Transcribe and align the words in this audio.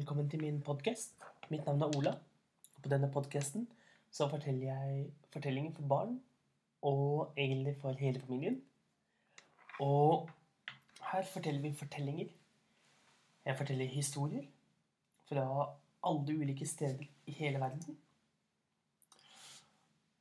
Velkommen 0.00 0.30
til 0.30 0.40
min 0.42 0.56
podkast. 0.62 1.12
Mitt 1.50 1.66
navn 1.66 1.82
er 1.82 1.92
Ola. 1.96 2.12
Og 2.74 2.82
på 2.82 2.90
denne 2.90 3.06
podkasten 3.14 3.68
så 4.10 4.26
forteller 4.26 4.66
jeg 4.66 5.04
fortellinger 5.30 5.70
for 5.76 5.86
barn, 5.92 6.16
og 6.82 7.36
egentlig 7.38 7.76
for 7.80 7.94
hele 8.00 8.20
familien. 8.20 8.56
Og 9.80 10.26
her 11.12 11.22
forteller 11.30 11.62
vi 11.62 11.72
fortellinger. 11.78 12.34
Jeg 13.44 13.56
forteller 13.56 13.94
historier 13.94 14.50
fra 15.28 15.46
alle 16.10 16.36
ulike 16.42 16.66
steder 16.66 17.06
i 17.26 17.38
hele 17.38 17.62
verden. 17.62 17.96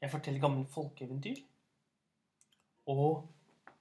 Jeg 0.02 0.12
forteller 0.12 0.46
gamle 0.48 0.70
folkeeventyr 0.78 1.42
og 2.86 3.28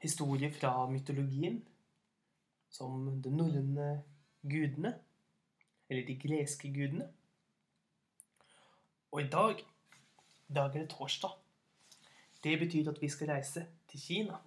historier 0.01 0.57
fra 0.57 0.89
mytologien, 0.89 1.63
som 2.71 3.23
de 3.23 3.37
norrøne 3.37 3.95
gudene, 4.43 4.97
eller 5.93 6.07
de 6.07 6.15
greske 6.17 6.71
gudene. 6.73 7.07
Og 9.13 9.21
i 9.21 9.29
dag, 9.29 9.59
i 10.49 10.55
dag 10.57 10.71
er 10.71 10.79
det 10.81 10.91
torsdag. 10.91 11.35
Det 12.45 12.59
betyr 12.59 12.89
at 12.91 13.01
vi 13.01 13.11
skal 13.13 13.29
reise 13.29 13.67
til 13.91 14.01
Kina. 14.01 14.39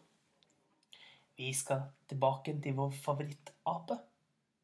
Vi 1.37 1.51
skal 1.53 1.83
tilbake 2.09 2.55
til 2.63 2.73
vår 2.73 2.95
favorittape, 2.97 3.97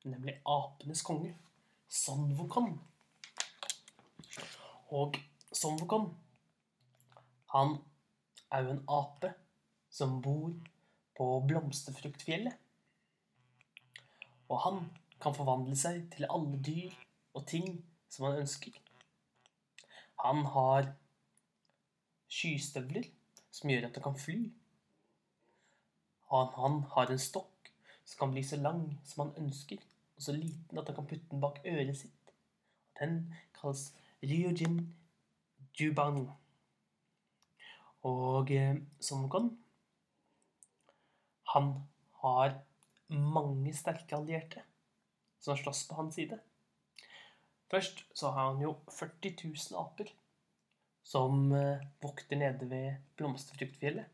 nemlig 0.03 0.39
apenes 0.45 1.03
konge, 1.05 1.35
Son 1.89 2.33
Wukong. 2.39 2.73
Og 4.89 5.19
Son 5.53 5.77
Wukong, 5.81 6.09
han 7.53 7.77
er 8.51 8.63
jo 8.63 8.73
en 8.73 8.83
ape 8.89 9.33
som 9.89 10.17
bor 10.21 10.49
på 11.17 11.29
blomsterfruktfjellet. 11.47 12.57
Og 14.49 14.59
han 14.65 14.81
kan 15.21 15.35
forvandle 15.35 15.75
seg 15.77 16.03
til 16.13 16.27
alle 16.29 16.59
dyr 16.65 16.95
og 17.37 17.45
ting 17.47 17.67
som 18.11 18.27
han 18.27 18.41
ønsker. 18.43 18.75
Han 20.21 20.45
har 20.55 20.91
skystøvler 22.31 23.07
som 23.51 23.71
gjør 23.71 23.87
at 23.87 23.97
han 23.97 24.05
kan 24.07 24.19
fly. 24.19 24.39
Han, 26.31 26.51
han 26.57 26.81
har 26.95 27.11
en 27.11 27.21
stokk 27.21 27.71
som 28.05 28.19
kan 28.19 28.35
bli 28.35 28.43
så 28.45 28.59
lang 28.61 28.83
som 29.07 29.25
han 29.25 29.45
ønsker, 29.45 29.81
og 30.15 30.25
så 30.25 30.35
liten 30.35 30.79
at 30.79 30.89
han 30.89 30.97
kan 30.99 31.09
putte 31.09 31.31
den 31.31 31.43
bak 31.43 31.59
øret 31.65 31.97
sitt. 31.97 32.33
Den 32.99 33.33
kalles 33.57 33.91
Ryojin 34.23 34.81
Jubang. 35.79 36.25
Og 38.03 38.51
eh, 38.51 38.79
Sonokon 38.99 39.51
Han 41.53 41.73
har 42.23 42.55
mange 43.09 43.73
sterke 43.77 44.15
allierte 44.15 44.63
som 45.41 45.57
slåss 45.57 45.87
på 45.89 45.97
hans 45.97 46.15
side. 46.15 46.39
Først 47.71 48.03
så 48.13 48.31
har 48.35 48.51
han 48.51 48.61
jo 48.61 48.75
40 48.91 49.35
000 49.43 49.79
aper 49.79 50.11
som 51.03 51.51
eh, 51.55 51.83
vokter 52.03 52.37
nede 52.37 52.67
ved 52.69 52.99
blomsterfruktfjellet. 53.17 54.05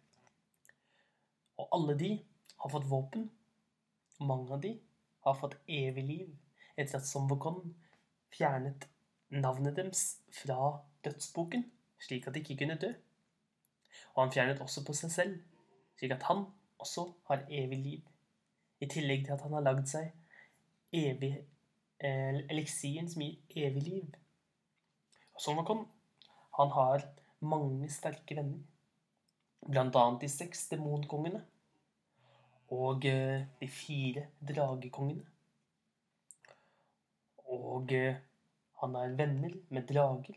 Og 1.58 1.70
alle 1.74 1.98
de 2.00 2.12
har 2.62 2.72
fått 2.72 2.90
våpen. 2.90 3.30
Og 4.20 4.30
mange 4.30 4.54
av 4.54 4.62
de 4.62 4.76
har 5.26 5.40
fått 5.40 5.58
evig 5.68 6.04
liv 6.06 6.30
etter 6.78 7.00
at 7.00 7.10
Somvokon 7.10 7.74
fjernet 8.34 8.88
navnet 9.34 9.76
deres 9.78 10.20
fra 10.34 10.78
dødsboken, 11.06 11.66
slik 12.00 12.28
at 12.28 12.36
de 12.36 12.44
ikke 12.44 12.60
kunne 12.62 12.78
dø. 12.82 12.92
Og 14.16 14.24
han 14.24 14.34
fjernet 14.34 14.62
også 14.62 14.86
på 14.86 14.96
seg 14.98 15.14
selv, 15.14 15.42
slik 15.98 16.14
at 16.16 16.26
han 16.30 16.46
også 16.82 17.08
har 17.30 17.46
evig 17.50 17.80
liv. 17.82 18.02
I 18.80 18.90
tillegg 18.90 19.26
til 19.26 19.34
at 19.34 19.44
han 19.46 19.58
har 19.58 19.66
lagd 19.66 19.90
seg 19.90 20.14
evig 20.94 21.34
eh, 22.00 22.40
eliksiren 22.50 23.10
som 23.10 23.24
gir 23.24 23.68
evig 23.68 23.84
liv. 23.88 24.18
Og 25.34 25.44
Somvokon 25.44 25.86
han 26.58 26.74
har 26.74 27.06
mange 27.40 27.90
sterke 27.94 28.38
venner. 28.38 28.64
Blant 29.68 29.96
annet 30.00 30.24
de 30.24 30.30
seks 30.32 30.68
demonkongene 30.72 31.44
og 32.74 33.06
eh, 33.06 33.46
de 33.60 33.68
fire 33.72 34.28
dragekongene. 34.50 35.26
Og 37.58 37.94
eh, 37.96 38.20
han 38.82 38.96
er 38.96 39.16
venner 39.18 39.54
med 39.70 39.88
drager, 39.90 40.36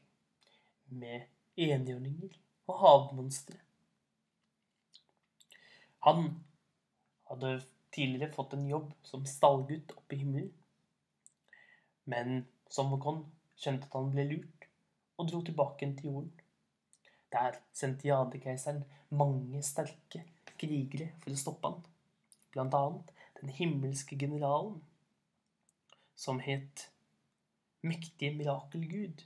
med 0.90 1.26
enhjørninger 1.56 2.36
og 2.70 2.78
havmonstre. 2.80 3.58
Han 6.06 6.30
hadde 7.28 7.58
tidligere 7.94 8.32
fått 8.32 8.54
en 8.56 8.68
jobb 8.70 8.92
som 9.02 9.26
stallgutt 9.26 9.94
oppe 9.96 10.16
i 10.16 10.22
himmelen. 10.22 10.52
Men 12.10 12.44
Sommerkon 12.70 13.24
skjønte 13.58 13.88
at 13.88 13.96
han 13.98 14.12
ble 14.14 14.26
lurt, 14.30 14.68
og 15.18 15.28
dro 15.28 15.42
tilbake 15.44 15.88
til 15.98 16.12
jorden. 16.12 16.30
Der 17.30 17.58
sendte 17.76 18.08
jadekeiseren 18.08 18.84
mange 19.14 19.62
sterke 19.66 20.24
krigere 20.58 21.10
for 21.22 21.34
å 21.34 21.40
stoppe 21.40 21.70
han. 21.70 21.82
Blant 22.54 22.74
annet 22.74 23.12
den 23.40 23.52
himmelske 23.56 24.18
generalen, 24.18 24.80
som 26.16 26.40
het 26.44 26.88
Mektige 27.80 28.34
mirakelgud. 28.36 29.22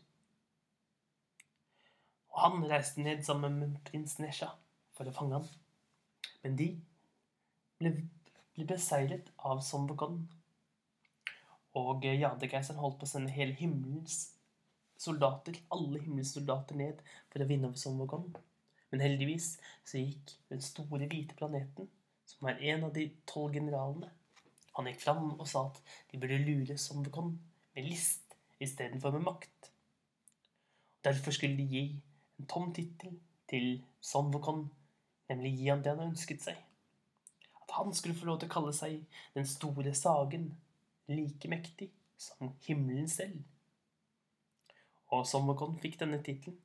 Og 2.30 2.36
han 2.38 2.66
reiste 2.70 3.02
ned 3.02 3.24
sammen 3.26 3.56
med 3.58 3.80
prins 3.88 4.20
Nesha 4.22 4.52
for 4.94 5.10
å 5.10 5.14
fange 5.16 5.40
han. 5.40 5.48
Men 6.44 6.54
de 6.60 6.68
ble, 7.80 7.90
ble 8.54 8.66
beseiret 8.70 9.30
av 9.50 9.60
Sondogon. 9.66 10.22
Og 11.78 12.06
jadekeiseren 12.06 12.80
holdt 12.80 13.00
på 13.00 13.08
å 13.08 13.10
sende 13.10 13.34
hele 13.34 13.56
himmelens 13.58 14.18
soldater, 15.00 15.58
alle 15.74 16.00
himmelens 16.00 16.34
soldater 16.36 16.78
ned 16.78 17.00
for 17.32 17.42
å 17.42 17.48
vinne 17.50 17.70
over 17.70 17.80
Sondogon. 17.80 18.28
Men 18.92 19.02
heldigvis 19.02 19.56
så 19.82 19.98
gikk 19.98 20.36
den 20.52 20.62
store 20.62 21.08
hvite 21.10 21.34
planeten, 21.38 21.90
som 22.24 22.48
er 22.48 22.62
en 22.72 22.86
av 22.86 22.94
de 22.94 23.08
tolv 23.28 23.56
generalene, 23.58 24.12
han 24.74 24.88
gikk 24.90 25.04
fram 25.04 25.26
og 25.36 25.46
sa 25.46 25.68
at 25.68 25.80
de 26.10 26.18
burde 26.18 26.40
lure 26.42 26.76
Sondogon 26.80 27.36
med 27.76 27.86
list 27.86 28.34
istedenfor 28.62 29.14
med 29.14 29.26
makt. 29.28 29.70
Derfor 31.04 31.34
skulle 31.36 31.56
de 31.56 31.66
gi 31.70 31.84
en 32.40 32.48
tom 32.50 32.72
tittel 32.74 33.14
til 33.50 33.84
Sondogon, 34.00 34.64
nemlig 35.30 35.52
gi 35.58 35.68
han 35.70 35.84
det 35.84 35.94
han 35.94 36.08
ønsket 36.08 36.42
seg. 36.42 36.58
Han 37.74 37.94
skulle 37.94 38.14
få 38.14 38.28
lov 38.28 38.38
til 38.40 38.50
å 38.50 38.54
kalle 38.54 38.72
seg 38.76 39.00
den 39.34 39.46
store 39.48 39.94
sagen, 39.98 40.52
like 41.10 41.48
mektig 41.50 41.90
som 42.20 42.52
himmelen 42.66 43.08
selv. 43.10 43.40
Og 45.12 45.26
Sommerkon 45.28 45.76
fikk 45.82 45.98
denne 46.00 46.20
tittelen. 46.24 46.58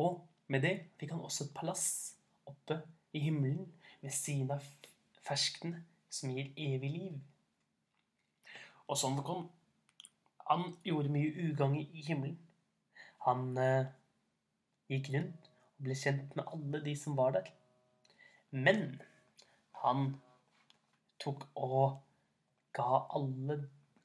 Og 0.00 0.22
med 0.50 0.64
det 0.64 0.74
fikk 1.00 1.12
han 1.14 1.24
også 1.24 1.46
et 1.46 1.54
palass 1.56 1.86
oppe 2.48 2.80
i 3.12 3.20
himmelen 3.26 3.66
ved 4.00 4.14
siden 4.14 4.50
av 4.54 4.64
ferskene 5.22 5.82
som 6.12 6.32
gir 6.32 6.50
evig 6.56 6.90
liv. 6.90 7.18
Og 8.88 8.98
Sommerkon, 8.98 9.46
han 10.48 10.72
gjorde 10.84 11.12
mye 11.12 11.48
ugagn 11.48 11.78
i 11.82 12.04
himmelen. 12.06 12.38
Han 13.26 13.56
eh, 13.60 13.90
gikk 14.90 15.12
rundt 15.14 15.48
og 15.48 15.86
ble 15.86 15.96
kjent 15.98 16.34
med 16.38 16.48
alle 16.54 16.82
de 16.84 16.94
som 16.98 17.16
var 17.18 17.36
der. 17.36 17.48
Men 18.50 19.00
han 19.82 20.12
tok 21.22 21.44
og 21.58 22.00
ga 22.76 23.02
alle, 23.16 23.58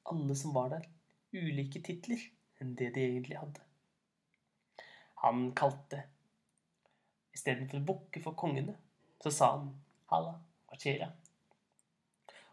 alle 0.09 0.35
som 0.35 0.53
var 0.55 0.71
der, 0.73 0.85
ulike 1.37 1.81
titler 1.85 2.21
enn 2.61 2.75
det 2.77 2.91
de 2.95 3.05
egentlig 3.05 3.37
hadde. 3.39 3.63
Han 5.23 5.51
kalte 5.57 6.03
Istedenfor 7.37 7.77
å 7.77 7.85
bukke 7.85 8.21
for 8.23 8.33
kongene, 8.33 8.73
så 9.21 9.29
sa 9.29 9.51
han 9.51 9.67
'Halla, 10.09 10.31
hva 10.65 10.77
skjer 10.81 11.03
da?' 11.03 11.11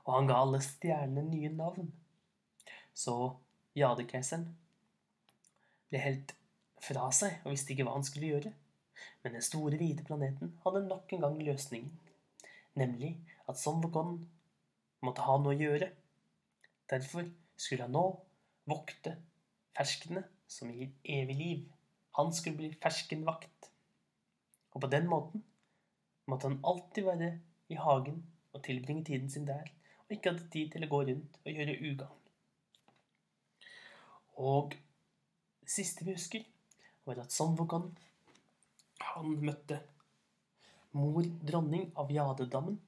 Og 0.04 0.10
han 0.14 0.26
ga 0.28 0.40
alle 0.44 0.60
stjernene 0.60 1.22
nye 1.30 1.48
navn. 1.48 1.88
Så 2.92 3.14
Jadekeiseren 3.74 4.44
ble 5.88 6.02
helt 6.04 6.34
fra 6.84 7.08
seg 7.16 7.40
og 7.44 7.54
visste 7.54 7.72
ikke 7.72 7.86
hva 7.88 7.96
han 7.96 8.04
skulle 8.04 8.28
gjøre. 8.34 8.52
Men 9.22 9.38
den 9.38 9.46
store, 9.46 9.78
hvite 9.80 10.04
planeten 10.04 10.52
hadde 10.66 10.84
nok 10.84 11.12
en 11.16 11.24
gang 11.24 11.40
løsningen. 11.48 11.90
Nemlig 12.74 13.14
at 13.48 13.58
Sonvogon 13.60 14.16
måtte 15.04 15.24
ha 15.26 15.36
noe 15.38 15.54
å 15.54 15.58
gjøre. 15.58 15.90
Derfor 16.90 17.28
skulle 17.56 17.86
han 17.86 17.94
nå 17.94 18.04
vokte 18.70 19.14
ferskene 19.76 20.24
som 20.50 20.72
gir 20.72 20.90
evig 21.04 21.36
liv. 21.38 21.64
Han 22.18 22.32
skulle 22.34 22.58
bli 22.58 22.72
ferskenvakt. 22.82 23.70
Og 24.74 24.82
på 24.82 24.90
den 24.90 25.06
måten 25.10 25.44
måtte 26.30 26.48
han 26.50 26.60
alltid 26.66 27.06
være 27.06 27.30
i 27.70 27.78
hagen 27.78 28.22
og 28.54 28.62
tilbringe 28.62 29.04
tiden 29.04 29.30
sin 29.30 29.46
der, 29.46 29.70
og 30.06 30.14
ikke 30.14 30.30
hadde 30.30 30.50
tid 30.50 30.70
til 30.72 30.86
å 30.86 30.90
gå 30.90 31.00
rundt 31.08 31.38
og 31.42 31.50
gjøre 31.50 31.78
ugagn. 31.80 32.20
Og 34.44 34.74
det 34.74 35.70
siste 35.70 36.06
vi 36.06 36.14
husker, 36.14 36.44
var 37.04 37.20
at 37.22 37.34
Sonvogon 37.34 37.90
han 39.14 39.36
møtte 39.44 39.80
mor 40.94 41.26
dronning 41.46 41.90
av 41.98 42.12
Jadedammen, 42.12 42.78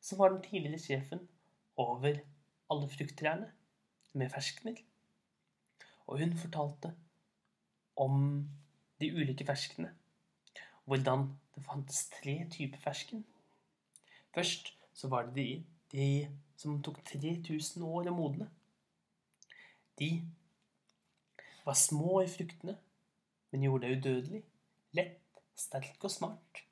som 0.00 0.20
var 0.20 0.32
den 0.34 0.42
tidligere 0.44 0.78
sjefen 0.78 1.26
over 1.76 2.20
alle 2.70 2.88
frukttrærne. 2.88 3.52
med 4.14 4.30
ferskener. 4.30 4.76
Og 6.06 6.20
hun 6.20 6.36
fortalte 6.38 6.92
om 7.96 8.48
de 9.00 9.08
ulike 9.10 9.46
ferskene. 9.46 9.90
Hvordan 10.84 11.24
det 11.54 11.64
fantes 11.64 12.04
tre 12.14 12.46
typer 12.50 12.78
fersken. 12.78 13.24
Først 14.34 14.70
så 14.94 15.08
var 15.08 15.26
det 15.26 15.34
de, 15.34 15.66
de 15.92 16.06
som 16.56 16.82
tok 16.82 17.00
3000 17.04 17.82
år 17.82 18.10
å 18.10 18.14
modne. 18.14 18.46
De 19.98 20.10
var 21.64 21.78
små 21.78 22.20
i 22.22 22.30
fruktene, 22.30 22.76
men 23.50 23.66
gjorde 23.66 23.88
det 23.88 23.98
udødelig, 23.98 24.42
lett, 24.94 25.42
sterk 25.56 26.04
og 26.04 26.10
smart. 26.10 26.64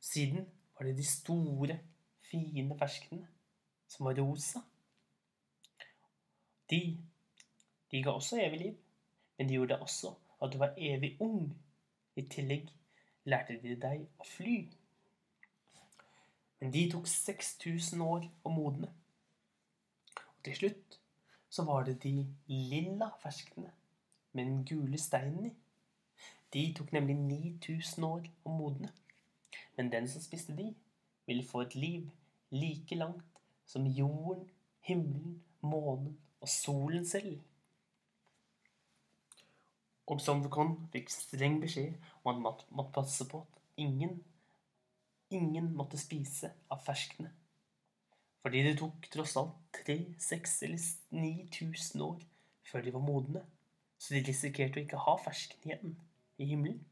Siden 0.00 0.46
var 0.78 0.86
det 0.86 0.96
de 0.96 1.04
store, 1.04 1.78
fine 2.30 2.78
ferskene 2.78 3.28
som 3.88 4.06
var 4.06 4.18
rosa. 4.18 4.62
De, 6.70 6.98
de 7.90 8.02
ga 8.02 8.10
også 8.10 8.38
evig 8.40 8.60
liv, 8.60 8.76
men 9.38 9.48
de 9.48 9.54
gjorde 9.54 9.80
også 9.80 10.14
at 10.42 10.52
du 10.52 10.58
var 10.58 10.74
evig 10.76 11.16
ung. 11.20 11.56
I 12.16 12.22
tillegg 12.22 12.68
lærte 13.24 13.56
de 13.62 13.76
deg 13.80 14.06
å 14.18 14.26
fly. 14.26 14.56
Men 16.60 16.72
de 16.74 16.86
tok 16.92 17.06
6000 17.08 18.02
år 18.04 18.26
å 18.44 18.52
modne. 18.52 18.90
Og 20.16 20.40
til 20.44 20.56
slutt 20.56 20.98
så 21.50 21.64
var 21.68 21.84
det 21.86 22.00
de 22.02 22.14
lilla 22.48 23.10
ferskene 23.22 23.72
med 24.32 24.44
den 24.46 24.64
gule 24.64 24.98
steinen 24.98 25.50
i. 25.50 25.52
De 26.52 26.64
tok 26.76 26.92
nemlig 26.92 27.16
9000 27.16 28.04
år 28.06 28.26
å 28.44 28.54
modne. 28.54 28.90
Men 29.80 29.88
den 29.88 30.08
som 30.12 30.20
spiste 30.20 30.52
de, 30.52 30.74
ville 31.24 31.44
få 31.48 31.62
et 31.64 31.74
liv 31.74 32.10
like 32.52 32.94
langt 32.94 33.38
som 33.64 33.86
jorden, 33.86 34.42
himmelen, 34.84 35.38
månen 35.60 36.18
og 36.40 36.48
solen 36.52 37.06
selv. 37.08 37.38
Og 40.04 40.20
Somverkon 40.20 40.74
fikk 40.92 41.08
streng 41.14 41.56
beskjed 41.62 41.96
om 42.28 42.44
at 42.50 42.66
man 42.68 42.82
måtte 42.82 42.92
passe 42.98 43.24
på 43.30 43.40
at 43.40 43.64
ingen, 43.80 44.18
ingen 45.32 45.72
måtte 45.78 45.96
spise 46.02 46.52
av 46.68 46.84
ferskene. 46.84 47.32
Fordi 48.44 48.66
det 48.68 48.76
tok 48.82 49.08
tross 49.14 49.38
alt 49.40 49.56
tre, 49.80 49.96
seks 50.20 50.58
eller 50.68 50.84
ni 51.22 51.48
tusen 51.56 52.04
år 52.04 52.20
før 52.68 52.84
de 52.84 52.92
var 52.98 53.08
modne, 53.08 53.46
så 53.96 54.12
de 54.12 54.26
risikerte 54.28 54.76
å 54.76 54.84
ikke 54.84 55.04
ha 55.08 55.16
fersken 55.24 55.70
igjen 55.70 56.00
i 56.36 56.52
himmelen. 56.52 56.84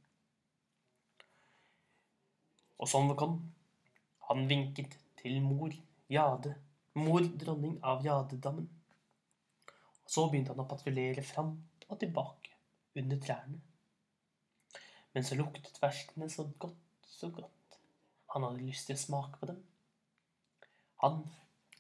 Og 2.79 2.89
Somverkon, 2.89 3.39
han 4.29 4.49
vinket 4.51 4.95
til 5.19 5.41
mor 5.43 5.73
Jade, 6.11 6.55
mor 6.95 7.25
dronning 7.41 7.79
av 7.85 8.05
Jadedammen. 8.07 8.69
Og 10.05 10.13
så 10.15 10.29
begynte 10.29 10.55
han 10.55 10.63
å 10.63 10.69
patruljere 10.71 11.25
fram 11.27 11.57
og 11.89 11.99
tilbake 12.01 12.55
under 12.99 13.19
trærne. 13.25 13.59
Men 15.13 15.27
så 15.27 15.37
luktet 15.39 15.81
ferskene 15.83 16.31
så 16.31 16.47
godt, 16.59 17.09
så 17.09 17.31
godt. 17.35 17.79
Han 18.35 18.45
hadde 18.47 18.67
lyst 18.67 18.89
til 18.89 18.97
å 18.97 19.03
smake 19.03 19.41
på 19.41 19.49
dem. 19.51 19.61
Han 21.03 21.23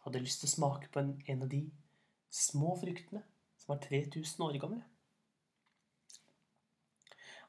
hadde 0.04 0.22
lyst 0.24 0.42
til 0.42 0.50
å 0.50 0.54
smake 0.56 0.90
på 0.92 1.02
en, 1.02 1.14
en 1.28 1.44
av 1.44 1.52
de 1.52 1.62
små 2.34 2.74
fruktene 2.80 3.22
som 3.58 3.74
var 3.74 3.82
3000 3.84 4.44
år 4.46 4.58
gamle. 4.62 4.82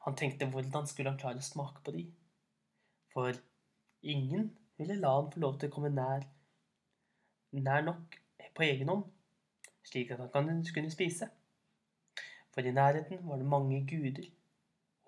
Han 0.06 0.16
tenkte 0.16 0.48
hvordan 0.48 0.88
skulle 0.88 1.12
han 1.12 1.20
klare 1.20 1.42
å 1.42 1.50
smake 1.50 1.82
på 1.84 1.92
de? 1.96 2.06
For 3.14 3.34
ingen 4.02 4.50
ville 4.78 4.96
la 5.00 5.14
han 5.16 5.30
få 5.32 5.42
lov 5.42 5.58
til 5.58 5.70
å 5.70 5.74
komme 5.74 5.92
nær 5.94 6.26
nær 7.50 7.82
nok 7.82 8.16
på 8.54 8.64
egen 8.66 8.90
hånd, 8.92 9.04
slik 9.82 10.12
at 10.14 10.22
han 10.22 10.62
kunne 10.74 10.92
spise. 10.92 11.26
For 12.54 12.66
i 12.66 12.74
nærheten 12.74 13.22
var 13.26 13.40
det 13.40 13.48
mange 13.50 13.82
guder 13.90 14.26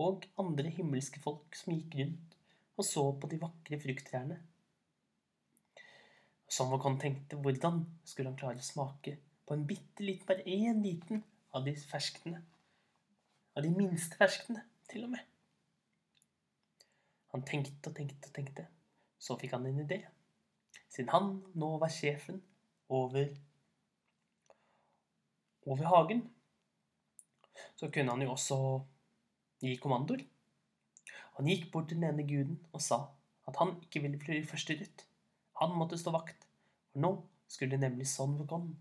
og 0.03 0.27
andre 0.39 0.71
himmelske 0.75 1.21
folk 1.23 1.57
som 1.59 1.75
gikk 1.75 1.99
rundt 2.01 2.39
og 2.77 2.87
så 2.89 3.05
på 3.21 3.29
de 3.31 3.39
vakre 3.41 3.79
frukttrærne. 3.83 4.39
Sommerkon 6.53 6.99
tenkte 7.01 7.39
hvordan 7.41 7.83
skulle 8.05 8.33
han 8.33 8.39
klare 8.39 8.61
å 8.61 8.67
smake 8.67 9.17
på 9.47 9.57
en 9.57 9.67
bitte 9.69 10.05
liten, 10.05 10.27
bare 10.29 10.45
én 10.45 10.83
liten 10.85 11.23
av 11.53 11.65
de 11.67 11.77
ferskene. 11.77 12.43
Av 13.57 13.65
de 13.65 13.73
minste 13.73 14.17
ferskene, 14.21 14.65
til 14.89 15.07
og 15.07 15.15
med. 15.15 15.32
Han 17.33 17.45
tenkte 17.49 17.91
og 17.91 17.97
tenkte 17.97 18.29
og 18.29 18.35
tenkte. 18.37 18.67
Så 19.23 19.39
fikk 19.41 19.55
han 19.57 19.67
en 19.69 19.85
idé 19.85 20.03
siden 20.93 21.13
han 21.13 21.33
nå 21.57 21.71
var 21.81 21.93
sjefen 21.93 22.43
over, 22.93 23.31
over 25.65 25.89
hagen, 25.89 26.27
så 27.77 27.89
kunne 27.89 28.13
han 28.13 28.25
jo 28.25 28.35
også 28.35 28.59
gi 29.63 29.77
kommandoer. 29.81 30.27
Han 31.39 31.49
gikk 31.49 31.71
bort 31.73 31.89
til 31.89 32.01
den 32.01 32.11
ene 32.11 32.27
guden 32.29 32.59
og 32.75 32.85
sa 32.85 33.01
at 33.49 33.57
han 33.59 33.79
ikke 33.81 34.03
ville 34.05 34.21
bli 34.21 34.43
forstyrret. 34.47 35.07
Han 35.63 35.73
måtte 35.79 35.99
stå 36.01 36.13
vakt, 36.13 36.45
for 36.93 37.05
nå 37.05 37.13
skulle 37.49 37.81
nemlig 37.81 38.09
Son 38.09 38.37
Vukon 38.39 38.73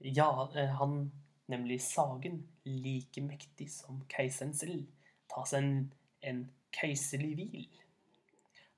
Ja, 0.00 0.30
eh, 0.56 0.70
han, 0.80 1.10
nemlig 1.46 1.80
Sagen, 1.84 2.46
like 2.64 3.20
mektig 3.20 3.68
som 3.70 4.00
keiseren 4.08 4.54
selv, 4.56 4.86
ta 5.28 5.44
seg 5.46 5.62
en, 5.62 5.74
en 6.24 6.40
keiserlig 6.74 7.34
hvil. 7.36 7.80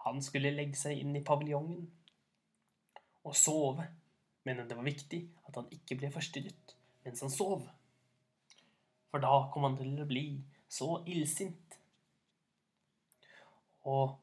Han 0.07 0.23
skulle 0.25 0.55
legge 0.55 0.79
seg 0.79 0.99
inn 0.99 1.15
i 1.17 1.25
paviljongen 1.25 1.85
og 3.23 3.37
sove, 3.39 3.87
men 4.43 4.65
det 4.67 4.77
var 4.77 4.87
viktig 4.87 5.21
at 5.47 5.59
han 5.61 5.69
ikke 5.75 6.01
ble 6.01 6.11
forstyrret 6.15 6.77
mens 7.05 7.23
han 7.23 7.31
sov. 7.35 7.67
For 9.11 9.23
da 9.23 9.33
kom 9.53 9.67
han 9.67 9.77
til 9.79 9.99
å 10.03 10.09
bli 10.09 10.27
så 10.73 10.97
illsint. 11.11 11.77
Og 13.87 14.17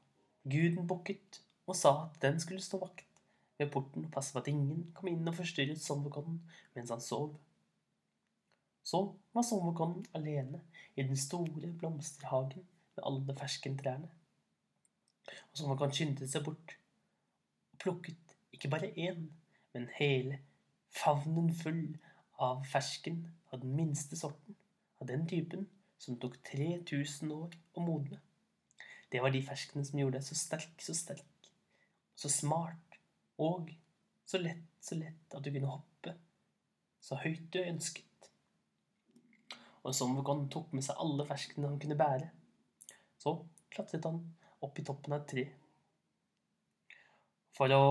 guden 0.50 0.88
bukket 0.88 1.42
og 1.70 1.78
sa 1.78 1.94
at 2.08 2.18
den 2.24 2.40
skulle 2.42 2.64
stå 2.64 2.80
vakt 2.82 3.06
ved 3.60 3.70
porten 3.74 4.08
og 4.08 4.14
passe 4.16 4.34
på 4.34 4.42
at 4.42 4.50
ingen 4.50 4.88
kom 4.96 5.12
inn 5.12 5.28
og 5.28 5.36
forstyrret 5.38 5.82
Sommerkonnen 5.84 6.40
mens 6.76 6.92
han 6.94 7.04
sov. 7.04 7.36
Så 8.84 9.04
var 9.36 9.46
Sommerkonnen 9.46 10.08
alene 10.18 10.64
i 10.96 11.04
den 11.04 11.20
store 11.20 11.74
blomsterhagen 11.80 12.66
med 13.00 13.08
alle 13.08 13.36
ferskentrærne. 13.40 14.10
Og 15.52 15.58
som 15.58 15.72
han 15.72 15.80
kan 15.80 15.96
skynde 15.96 16.28
seg 16.28 16.44
bort 16.46 16.76
og 17.72 17.82
plukket 17.82 18.36
ikke 18.54 18.72
bare 18.72 18.92
én, 18.92 19.30
men 19.74 19.90
hele 19.96 20.42
favnen 20.92 21.52
full 21.56 21.98
av 22.42 22.64
fersken 22.68 23.22
av 23.54 23.62
den 23.64 23.76
minste 23.78 24.18
sorten, 24.20 24.58
av 25.00 25.08
den 25.08 25.28
typen 25.30 25.68
som 26.00 26.18
tok 26.20 26.40
3000 26.52 27.32
år 27.36 27.56
å 27.76 27.84
modne. 27.84 28.20
Det 29.10 29.22
var 29.24 29.34
de 29.34 29.42
ferskene 29.46 29.86
som 29.86 30.00
gjorde 30.00 30.20
deg 30.20 30.28
så 30.28 30.38
sterk, 30.38 30.76
så 30.82 30.96
sterk, 30.98 31.52
så 32.16 32.30
smart 32.30 33.00
og 33.40 33.72
så 34.26 34.42
lett, 34.42 34.68
så 34.82 34.98
lett 35.00 35.36
at 35.36 35.46
du 35.46 35.52
kunne 35.54 35.72
hoppe 35.72 35.90
så 37.02 37.18
høyt 37.24 37.48
du 37.54 37.62
ønsket. 37.64 38.06
Og 39.88 39.96
Sommergon 39.96 40.50
tok 40.52 40.74
med 40.76 40.84
seg 40.86 41.00
alle 41.02 41.26
ferskene 41.26 41.72
han 41.72 41.80
kunne 41.82 41.98
bære. 42.00 42.28
Så 43.20 43.36
klatret 43.70 44.06
han 44.08 44.22
opp 44.64 44.80
i 44.80 44.86
toppen 44.86 45.16
av 45.16 45.24
et 45.24 45.34
tre 45.34 45.50
for 47.60 47.76
å 47.76 47.84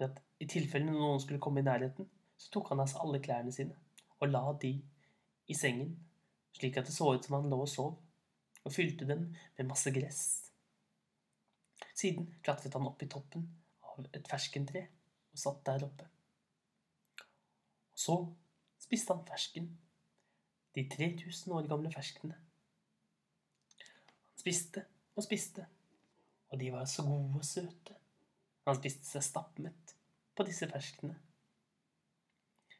for 0.00 0.06
at 0.08 0.20
i 0.40 0.46
tilfelle 0.48 0.88
noen 0.88 1.20
skulle 1.20 1.42
komme 1.44 1.60
i 1.60 1.66
nærheten, 1.66 2.06
så 2.40 2.48
tok 2.54 2.70
han 2.72 2.80
av 2.80 2.88
seg 2.88 3.02
alle 3.04 3.18
klærne 3.20 3.52
sine 3.52 3.76
og 4.20 4.30
la 4.30 4.40
de 4.62 4.70
i 5.50 5.56
sengen, 5.56 5.90
slik 6.56 6.78
at 6.80 6.88
det 6.88 6.94
så 6.94 7.10
ut 7.12 7.26
som 7.26 7.36
han 7.36 7.50
lå 7.52 7.58
og 7.64 7.68
sov, 7.68 7.98
og 8.64 8.72
fylte 8.72 9.08
den 9.08 9.26
med 9.58 9.68
masse 9.68 9.92
gress. 9.92 10.22
Siden 11.96 12.28
klatret 12.44 12.76
han 12.76 12.88
opp 12.88 13.00
i 13.04 13.08
toppen 13.12 13.46
av 13.92 14.08
et 14.16 14.28
ferskentre 14.28 14.86
og 15.32 15.40
satt 15.40 15.62
der 15.68 15.86
oppe. 15.88 16.08
Og 17.92 18.04
så 18.04 18.16
spiste 18.80 19.16
han 19.16 19.24
fersken, 19.28 19.70
de 20.76 20.86
3000 20.88 21.56
år 21.56 21.68
gamle 21.68 21.92
ferskene. 21.92 22.36
Spiste 24.40 24.86
og 25.18 25.24
spiste, 25.26 25.66
og 26.48 26.60
de 26.60 26.70
var 26.72 26.86
så 26.88 27.02
gode 27.04 27.42
og 27.42 27.44
søte. 27.44 27.96
Han 28.64 28.78
spiste 28.78 29.04
seg 29.04 29.24
stappmett 29.26 29.92
på 30.36 30.46
disse 30.48 30.68
ferskene. 30.70 31.16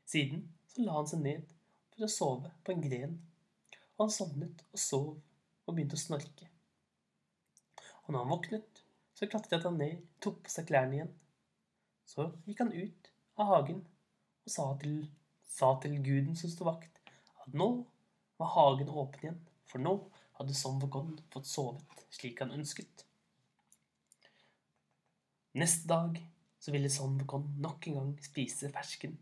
Siden 0.09 0.47
så 0.73 0.87
la 0.87 0.95
han 0.97 1.11
seg 1.11 1.21
ned 1.27 1.51
for 1.93 2.07
å 2.07 2.13
sove 2.15 2.53
på 2.65 2.73
en 2.73 2.85
gren, 2.87 3.19
og 3.99 4.07
han 4.07 4.15
sovnet 4.15 4.63
og 4.71 4.81
sov 4.81 5.11
og 5.11 5.75
begynte 5.75 5.99
å 5.99 6.03
snorke. 6.03 6.49
Og 8.07 8.15
når 8.15 8.23
han 8.23 8.33
våknet, 8.33 8.81
så 9.13 9.29
klatret 9.29 9.67
han 9.69 9.77
ned, 9.83 10.01
tok 10.25 10.41
på 10.47 10.55
seg 10.55 10.71
klærne 10.71 10.97
igjen. 10.97 11.13
Så 12.09 12.31
gikk 12.47 12.65
han 12.65 12.73
ut 12.73 13.13
av 13.37 13.51
hagen 13.53 13.85
og 14.47 14.55
sa 14.55 14.71
til, 14.81 15.03
sa 15.45 15.75
til 15.85 16.01
guden 16.01 16.33
som 16.41 16.51
sto 16.51 16.65
vakt, 16.71 17.03
at 17.45 17.53
nå 17.53 17.69
var 18.41 18.55
hagen 18.57 18.89
åpen 18.89 19.27
igjen, 19.27 19.39
for 19.69 19.85
nå 19.85 19.99
hadde 20.41 20.57
Somvergon 20.57 21.15
fått 21.33 21.49
sovet 21.49 22.05
slik 22.11 22.41
han 22.41 22.55
ønsket. 22.57 23.05
Neste 25.61 25.89
dag 25.91 26.21
så 26.61 26.73
ville 26.73 26.91
Sonvokon 26.93 27.49
nok 27.61 27.89
en 27.91 27.99
gang 27.99 28.13
spise 28.25 28.71
fersken. 28.73 29.17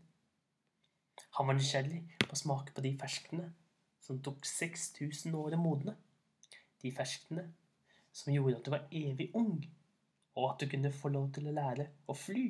Han 1.37 1.49
var 1.49 1.57
nysgjerrig 1.57 2.03
på 2.23 2.31
å 2.35 2.39
smake 2.39 2.75
på 2.75 2.83
de 2.85 2.93
ferskene 2.99 3.49
som 4.03 4.21
tok 4.23 4.45
6000 4.47 5.35
år 5.35 5.57
å 5.57 5.61
modne. 5.61 5.95
De 6.79 6.91
ferskene 6.95 7.45
som 8.15 8.33
gjorde 8.33 8.59
at 8.59 8.65
du 8.65 8.73
var 8.73 8.87
evig 8.95 9.29
ung, 9.37 9.59
og 10.37 10.45
at 10.51 10.63
du 10.63 10.69
kunne 10.71 10.93
få 10.95 11.11
lov 11.13 11.29
til 11.35 11.49
å 11.49 11.55
lære 11.55 11.89
å 12.09 12.15
fly. 12.15 12.47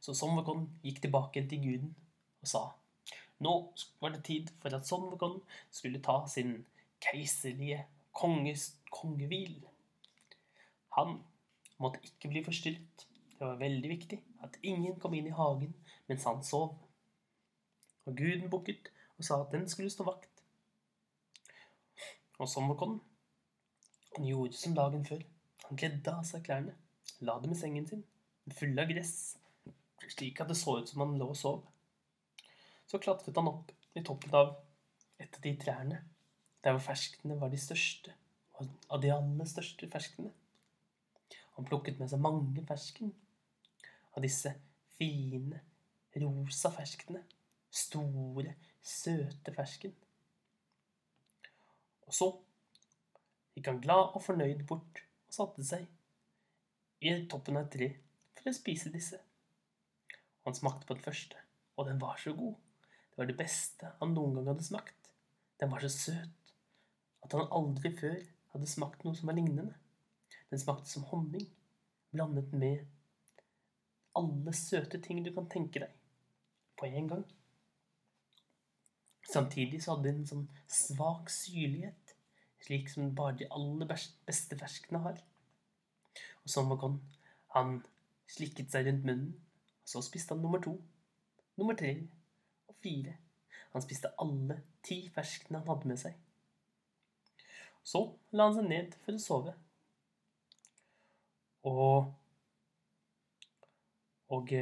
Så 0.00 0.16
Sommerkon 0.16 0.66
gikk 0.82 1.02
tilbake 1.04 1.44
til 1.48 1.62
guden 1.64 1.94
og 2.40 2.48
sa 2.48 2.64
nå 3.40 3.54
var 4.00 4.12
det 4.14 4.24
tid 4.26 4.50
for 4.62 4.74
at 4.76 4.86
Sommerkon 4.86 5.40
skulle 5.70 6.02
ta 6.04 6.20
sin 6.28 6.60
keiserlige 7.00 7.84
konges 8.16 8.74
kongehvil. 8.92 9.56
Han 10.96 11.20
måtte 11.80 12.02
ikke 12.04 12.32
bli 12.32 12.44
forstyrret. 12.44 13.06
Det 13.38 13.46
var 13.46 13.60
veldig 13.60 13.88
viktig 13.88 14.18
at 14.44 14.58
ingen 14.62 14.98
kom 15.00 15.14
inn 15.16 15.30
i 15.30 15.36
hagen 15.36 15.72
mens 16.10 16.26
han 16.28 16.42
sov. 16.44 16.74
Og 18.04 18.16
guden 18.16 18.50
bukket 18.52 18.90
og 19.16 19.24
sa 19.24 19.40
at 19.40 19.54
den 19.54 19.68
skulle 19.68 19.92
stå 19.92 20.04
vakt. 20.04 20.44
Og 22.40 22.48
Sommerkon 22.48 23.00
han 24.16 24.26
gjorde 24.26 24.58
som 24.58 24.74
dagen 24.74 25.04
før. 25.06 25.22
Han 25.68 25.78
kledde 25.78 26.12
av 26.12 26.24
seg 26.26 26.42
klærne, 26.44 26.74
la 27.22 27.36
dem 27.40 27.52
i 27.54 27.58
sengen 27.58 27.86
sin, 27.86 28.00
fulle 28.58 28.82
av 28.82 28.90
gress, 28.90 29.36
slik 30.10 30.40
at 30.42 30.50
det 30.50 30.56
så 30.58 30.80
ut 30.80 30.90
som 30.90 31.04
han 31.04 31.14
lå 31.20 31.28
og 31.30 31.38
sov. 31.38 31.60
Så 32.90 32.98
klatret 32.98 33.36
han 33.38 33.46
opp 33.46 33.70
i 33.94 34.02
toppen 34.02 34.32
av 34.34 34.56
et 35.22 35.36
av 35.36 35.44
de 35.44 35.52
trærne, 35.62 36.00
der 36.64 36.74
hvor 36.74 36.82
ferskene 36.82 37.36
var 37.38 37.52
de 37.52 37.58
største, 37.62 38.10
av 38.58 38.98
de 39.02 39.12
aller 39.14 39.46
største 39.46 39.86
ferskene. 39.92 40.32
Han 41.54 41.68
plukket 41.68 42.00
med 42.00 42.10
seg 42.10 42.22
mange 42.24 42.64
fersken 42.66 43.12
av 44.16 44.24
disse 44.24 44.50
fine, 44.96 45.60
rosa 46.18 46.72
ferskene. 46.74 47.22
Store, 47.70 48.56
søte 48.82 49.52
fersken. 49.54 49.92
Og 52.08 52.16
så 52.16 52.26
gikk 53.54 53.70
han 53.70 53.78
glad 53.84 54.16
og 54.16 54.24
fornøyd 54.24 54.64
bort 54.66 55.04
og 55.28 55.36
satte 55.36 55.62
seg 55.68 55.86
i 57.06 57.12
toppen 57.30 57.60
av 57.60 57.68
et 57.68 57.76
tre 57.76 57.88
for 58.40 58.50
å 58.50 58.56
spise 58.56 58.90
disse. 58.90 59.20
Han 60.42 60.58
smakte 60.58 60.88
på 60.88 60.98
den 60.98 61.06
første, 61.06 61.38
og 61.78 61.86
den 61.86 62.02
var 62.02 62.18
så 62.18 62.34
god. 62.34 62.58
Det 63.10 63.22
var 63.22 63.28
det 63.30 63.38
beste 63.38 63.92
han 64.00 64.14
noen 64.14 64.38
gang 64.38 64.52
hadde 64.52 64.66
smakt. 64.66 65.10
Den 65.60 65.72
var 65.72 65.82
så 65.84 65.90
søt 65.92 66.54
at 67.24 67.34
han 67.36 67.50
aldri 67.52 67.92
før 67.98 68.16
hadde 68.54 68.70
smakt 68.70 69.04
noe 69.04 69.18
som 69.18 69.30
var 69.30 69.36
lignende. 69.36 69.74
Den 70.50 70.62
smakte 70.62 70.90
som 70.90 71.04
honning, 71.10 71.46
blandet 72.10 72.54
med 72.56 72.86
alle 74.18 74.54
søte 74.56 74.98
ting 75.02 75.22
du 75.24 75.30
kan 75.34 75.46
tenke 75.50 75.82
deg, 75.82 75.92
på 76.78 76.88
en 76.88 77.10
gang. 77.12 77.26
Samtidig 79.30 79.82
så 79.84 79.94
hadde 79.94 80.08
den 80.08 80.22
en 80.22 80.30
sånn 80.30 80.46
svak 80.66 81.30
syrlighet, 81.30 82.14
slik 82.64 82.90
som 82.90 83.12
bare 83.16 83.36
de 83.38 83.50
aller 83.54 83.86
beste 83.90 84.58
ferskene 84.58 85.02
har. 85.04 85.20
Og 86.42 86.50
sånn 86.50 86.70
var 86.72 86.96
han 87.54 87.76
slikket 88.30 88.72
seg 88.72 88.88
rundt 88.88 89.06
munnen, 89.06 89.36
og 89.84 89.92
så 89.92 90.02
spiste 90.02 90.34
han 90.34 90.42
nummer 90.42 90.62
to, 90.64 90.74
nummer 91.60 91.78
tre 91.78 91.94
fire. 92.82 93.16
Han 93.74 93.84
spiste 93.84 94.12
alle 94.22 94.60
ti 94.86 95.02
ferskene 95.14 95.60
han 95.60 95.68
hadde 95.70 95.90
med 95.90 96.00
seg. 96.00 96.16
Så 97.86 98.04
la 98.36 98.48
han 98.48 98.56
seg 98.58 98.70
ned 98.70 98.96
for 99.04 99.16
å 99.16 99.24
sove. 99.26 99.56
Og 101.70 102.16
Og 104.30 104.52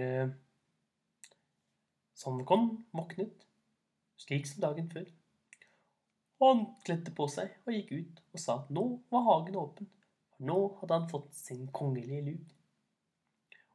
sånn 2.17 2.39
kom, 2.49 2.63
våknet 2.97 3.45
slik 4.19 4.47
som 4.49 4.63
dagen 4.65 4.91
før. 4.93 5.07
Og 6.39 6.51
han 6.51 6.65
kledde 6.87 7.15
på 7.15 7.27
seg 7.31 7.55
og 7.67 7.75
gikk 7.75 7.93
ut 7.93 8.21
og 8.33 8.43
sa 8.43 8.59
at 8.61 8.71
nå 8.75 8.85
var 9.13 9.27
hagen 9.27 9.59
åpen, 9.59 9.89
for 10.35 10.51
nå 10.51 10.59
hadde 10.81 10.99
han 10.99 11.11
fått 11.11 11.33
sin 11.39 11.67
kongelige 11.75 12.25
lud. 12.31 12.55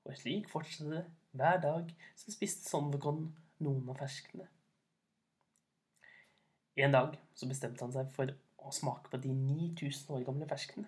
Og 0.03 0.17
slik 0.19 0.49
fortsatte 0.51 0.91
det 0.91 1.03
hver 1.39 1.59
dag 1.63 1.93
så 2.19 2.31
spiste 2.31 2.69
Sonvekon 2.69 3.25
noen 3.63 3.89
av 3.91 3.99
ferskene. 4.01 4.47
En 6.83 6.95
dag 6.95 7.15
så 7.37 7.47
bestemte 7.49 7.85
han 7.85 7.93
seg 7.93 8.09
for 8.15 8.33
å 8.63 8.73
smake 8.73 9.11
på 9.11 9.19
de 9.21 9.33
9000 9.33 10.13
år 10.15 10.25
gamle 10.27 10.47
ferskene. 10.49 10.87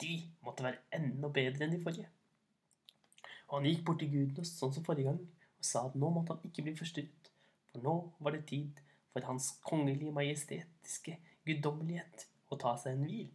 De 0.00 0.16
måtte 0.44 0.64
være 0.64 0.82
enda 0.96 1.28
bedre 1.32 1.66
enn 1.66 1.76
de 1.76 1.82
forrige. 1.84 2.08
Og 3.48 3.58
han 3.58 3.68
gikk 3.68 3.84
bort 3.86 4.02
til 4.02 4.12
guden 4.12 4.46
sånn 4.46 4.74
som 4.74 4.86
forrige 4.86 5.10
gang 5.10 5.20
og 5.60 5.66
sa 5.66 5.84
at 5.88 5.96
nå 5.98 6.08
måtte 6.14 6.36
han 6.36 6.50
ikke 6.50 6.64
bli 6.66 6.76
forstyrret 6.78 7.20
for 7.70 7.82
nå 7.84 7.94
var 8.18 8.34
det 8.34 8.46
tid 8.50 8.80
for 9.12 9.26
Hans 9.26 9.50
kongelige 9.66 10.14
majestetiske 10.14 11.16
guddommelighet 11.46 12.26
å 12.50 12.58
ta 12.58 12.74
seg 12.78 12.96
en 12.96 13.06
hvil. 13.06 13.30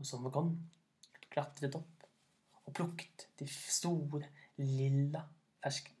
Og 0.00 0.08
så 0.08 0.20
var 0.24 0.36
han 0.36 0.52
klatret 1.32 1.76
opp 1.76 2.06
og 2.66 2.74
plukket 2.76 3.26
de 3.40 3.48
store, 3.50 4.28
lilla 4.60 5.24
ferskene. 5.62 5.99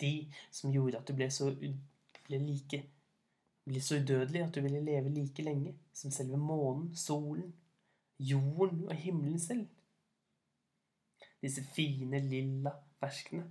De 0.00 0.28
som 0.50 0.72
gjorde 0.72 0.98
at 0.98 1.08
du 1.08 1.14
ble 1.16 1.28
så, 1.32 1.50
ble 2.26 2.40
like, 2.42 2.82
ble 3.66 3.82
så 3.82 4.00
udødelig 4.00 4.42
at 4.44 4.54
du 4.54 4.60
ville 4.64 4.82
leve 4.84 5.12
like 5.12 5.42
lenge 5.42 5.74
som 5.96 6.12
selve 6.12 6.36
månen, 6.36 6.90
solen, 6.96 7.54
jorden 8.18 8.84
og 8.88 8.94
himmelen 8.94 9.40
selv. 9.40 9.66
Disse 11.42 11.64
fine, 11.74 12.20
lilla 12.20 12.72
ferskene 13.00 13.46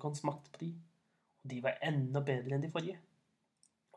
kan 0.00 0.14
smakte 0.18 0.50
på 0.50 0.64
de, 0.64 0.70
og 1.42 1.50
de 1.50 1.62
var 1.62 1.78
enda 1.86 2.22
bedre 2.26 2.56
enn 2.56 2.64
de 2.64 2.70
forrige. 2.72 2.98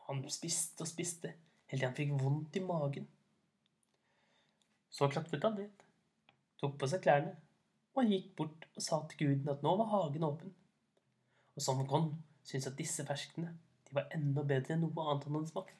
Han 0.06 0.22
spiste 0.30 0.84
og 0.84 0.90
spiste 0.90 1.32
helt 1.72 1.80
til 1.80 1.88
han 1.88 1.96
fikk 1.96 2.12
vondt 2.20 2.56
i 2.56 2.62
magen. 2.64 3.06
Så 4.90 5.08
klatret 5.10 5.42
han 5.42 5.56
ned, 5.58 5.70
tok 6.60 6.76
på 6.78 6.88
seg 6.90 7.02
klærne 7.02 7.34
og 7.94 8.10
gikk 8.10 8.34
bort 8.38 8.68
og 8.74 8.82
sa 8.82 9.00
til 9.08 9.24
guden 9.24 9.50
at 9.50 9.64
nå 9.64 9.74
var 9.80 9.90
hagen 9.90 10.26
åpen. 10.28 10.52
Og 11.54 11.62
Sommerkon 11.62 12.10
syntes 12.44 12.68
at 12.70 12.78
disse 12.78 13.06
ferskene 13.06 13.52
de 13.88 13.96
var 13.96 14.10
enda 14.14 14.42
bedre 14.42 14.74
enn 14.74 14.82
noe 14.84 15.06
annet 15.06 15.26
han 15.28 15.38
hadde 15.38 15.52
smakt. 15.52 15.76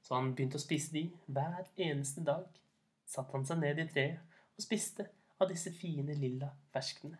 Så 0.00 0.16
han 0.16 0.32
begynte 0.34 0.58
å 0.58 0.62
spise 0.62 0.92
de 0.94 1.04
hver 1.28 1.66
eneste 1.76 2.24
dag. 2.24 2.46
Satte 3.06 3.36
han 3.36 3.46
seg 3.46 3.60
ned 3.60 3.82
i 3.82 3.88
treet 3.90 4.38
og 4.56 4.64
spiste 4.64 5.06
av 5.40 5.50
disse 5.50 5.72
fine, 5.74 6.14
lilla 6.16 6.50
ferskene. 6.72 7.18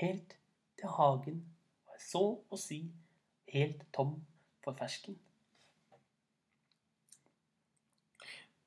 Helt 0.00 0.36
til 0.80 0.92
hagen 0.96 1.40
var 1.88 2.00
så 2.02 2.24
å 2.48 2.60
si 2.60 2.82
helt 3.52 3.82
tom 3.96 4.18
for 4.64 4.76
fersken. 4.76 5.18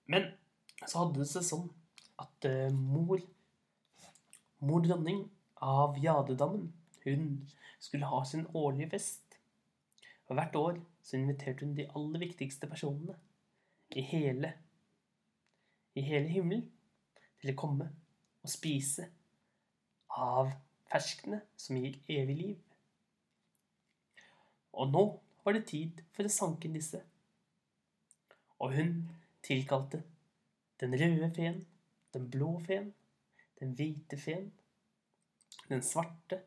Men 0.05 0.33
så 0.83 1.03
hadde 1.03 1.21
det 1.21 1.29
seg 1.31 1.45
sånn 1.47 1.69
at 2.21 2.49
uh, 2.49 2.69
mor 2.73 3.21
Mor 4.63 4.79
dronning 4.79 5.25
av 5.59 5.97
Jadedammen, 5.99 6.69
hun 7.03 7.23
skulle 7.83 8.07
ha 8.07 8.23
sin 8.25 8.45
årlige 8.53 8.89
fest. 8.95 9.39
Og 10.31 10.37
hvert 10.39 10.55
år 10.55 10.79
så 11.03 11.17
inviterte 11.19 11.65
hun 11.65 11.75
de 11.77 11.89
aller 11.95 12.23
viktigste 12.23 12.69
personene 12.71 13.17
i 13.91 14.01
hele 14.01 14.53
i 15.95 16.01
hele 16.01 16.29
himmelen 16.31 16.63
til 17.41 17.51
å 17.51 17.57
komme 17.59 17.89
og 18.41 18.49
spise 18.49 19.05
av 20.17 20.49
ferskene 20.89 21.41
som 21.59 21.77
gir 21.77 21.99
evig 22.09 22.37
liv. 22.39 22.55
Og 24.73 24.89
nå 24.89 25.03
var 25.43 25.57
det 25.57 25.67
tid 25.69 26.01
for 26.15 26.25
å 26.25 26.33
sanke 26.33 26.71
disse. 26.73 27.03
Og 28.63 28.73
hun 28.77 28.95
tilkalte 29.45 30.01
den 30.81 30.95
røde 30.97 31.29
feen, 31.35 31.59
den 32.15 32.29
blå 32.31 32.55
feen, 32.65 32.89
den 33.59 33.75
hvite 33.77 34.17
feen, 34.17 34.49
den 35.69 35.83
svarte 35.85 36.41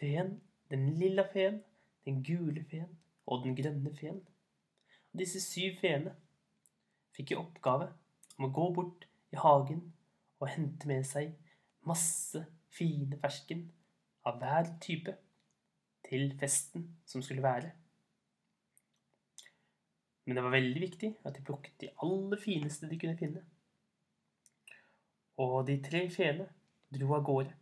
feen, 0.00 0.38
den 0.70 0.88
lilla 0.98 1.26
feen, 1.32 1.60
den 2.04 2.22
gule 2.24 2.64
feen 2.70 2.90
og 3.26 3.44
den 3.44 3.56
grønne 3.56 3.92
feen. 3.96 4.20
Og 5.12 5.20
disse 5.20 5.40
syv 5.40 5.78
feene 5.80 6.14
fikk 7.14 7.32
i 7.34 7.38
oppgave 7.38 7.90
om 8.38 8.48
å 8.48 8.54
gå 8.54 8.68
bort 8.76 9.06
i 9.34 9.38
hagen 9.40 9.84
og 10.40 10.50
hente 10.50 10.88
med 10.90 11.06
seg 11.08 11.34
masse 11.86 12.42
fine 12.74 13.18
fersken 13.22 13.68
av 14.26 14.40
hver 14.40 14.74
type 14.82 15.14
til 16.08 16.32
festen 16.40 16.88
som 17.06 17.22
skulle 17.22 17.44
være. 17.44 17.72
Men 20.24 20.38
det 20.38 20.44
var 20.44 20.54
veldig 20.56 20.80
viktig 20.80 21.10
at 21.22 21.36
de 21.36 21.44
plukket 21.44 21.76
de 21.80 21.92
aller 22.04 22.40
fineste 22.40 22.88
de 22.88 22.98
kunne 23.00 23.18
finne. 23.18 23.42
Og 25.44 25.66
de 25.68 25.76
tre 25.84 26.06
feene 26.12 26.46
dro 26.94 27.10
av 27.16 27.24
gårde 27.26 27.54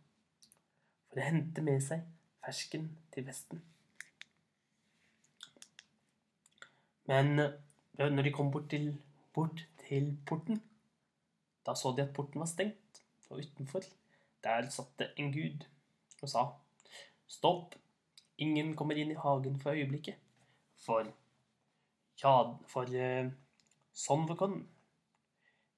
for 1.09 1.19
å 1.19 1.27
hente 1.27 1.63
med 1.65 1.83
seg 1.83 2.05
fersken 2.43 2.89
til 3.13 3.27
Vesten. 3.27 3.63
Men 7.05 7.39
eh, 7.39 8.09
når 8.09 8.23
de 8.23 8.31
kom 8.31 8.51
bort 8.51 8.69
til, 8.69 8.93
bort 9.33 9.65
til 9.87 10.17
porten, 10.27 10.61
da 11.65 11.75
så 11.75 11.93
de 11.95 12.03
at 12.03 12.13
porten 12.15 12.39
var 12.39 12.49
stengt, 12.51 13.03
og 13.29 13.39
utenfor 13.43 13.83
der 14.43 14.69
satt 14.69 14.99
det 14.99 15.13
en 15.17 15.31
gud 15.33 15.65
og 16.21 16.29
sa 16.29 16.43
Stopp. 17.27 17.75
Ingen 18.37 18.73
kommer 18.75 18.97
inn 18.99 19.11
i 19.13 19.19
hagen 19.19 19.59
for 19.61 19.71
øyeblikket. 19.71 20.19
For 20.85 21.07
Ja, 22.21 22.33
for 22.69 22.87
uh, 22.87 23.31
sånn 23.97 24.27
var 24.29 24.37
kon. 24.37 24.59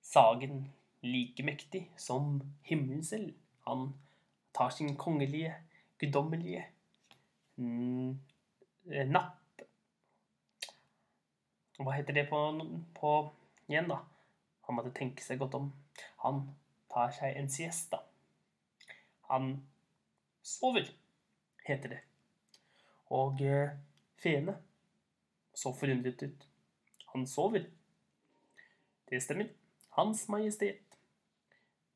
Sagen 0.04 0.66
like 1.06 1.46
mektig 1.46 1.86
som 1.98 2.42
himmelen 2.68 3.04
selv. 3.04 3.32
Han 3.68 3.94
tar 4.54 4.74
sin 4.76 4.98
kongelige, 4.98 5.54
guddommelige 6.02 6.66
mm, 7.56 8.12
napp 9.12 9.64
Hva 11.75 11.92
heter 11.98 12.16
det 12.16 12.28
på, 12.30 12.40
på 12.96 13.14
igjen, 13.68 13.90
da? 13.92 13.98
Han 14.66 14.78
måtte 14.78 14.94
tenke 14.96 15.24
seg 15.24 15.42
godt 15.42 15.58
om. 15.58 15.66
Han 16.24 16.46
tar 16.92 17.12
seg 17.12 17.36
en 17.36 17.50
siesta. 17.52 18.00
Han 19.28 19.58
sover, 20.46 20.88
heter 21.68 21.98
det. 21.98 22.00
Og 23.12 23.44
eh, 23.44 23.75
feene 24.24 24.56
så 25.56 25.74
forundret 25.75 26.24
ut. 26.24 26.48
Han 27.12 27.28
sover. 27.28 27.68
Det 29.10 29.22
stemmer. 29.24 29.52
Hans 30.00 30.25
Majestet. 30.32 30.98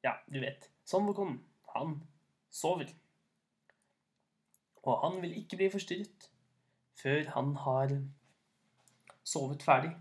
Ja, 0.03 0.17
du 0.27 0.39
vet. 0.39 0.69
Sommerkongen. 0.85 1.41
Han 1.73 2.01
sover. 2.49 2.91
Og 4.83 4.99
han 5.03 5.21
vil 5.21 5.37
ikke 5.41 5.59
bli 5.59 5.69
forstyrret 5.73 6.29
før 6.99 7.31
han 7.35 7.55
har 7.55 7.93
sovet 9.23 9.63
ferdig. 9.63 9.91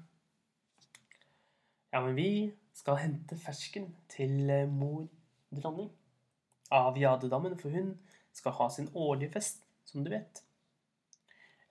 Ja, 1.93 2.01
men 2.05 2.17
vi 2.17 2.31
skal 2.75 3.01
hente 3.03 3.39
fersken 3.39 3.91
til 4.13 4.51
eh, 4.51 4.69
mor 4.69 5.07
dronning 5.55 5.91
av 6.75 6.99
Jadedammen, 7.01 7.57
for 7.59 7.73
hun 7.73 7.95
skal 8.37 8.55
ha 8.59 8.69
sin 8.71 8.91
årlige 8.95 9.33
fest, 9.39 9.65
som 9.89 10.05
du 10.05 10.11
vet. 10.13 10.43